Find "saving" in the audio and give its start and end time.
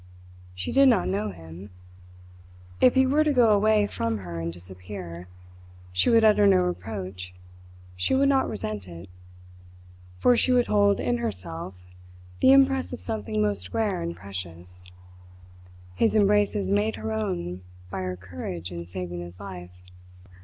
18.87-19.19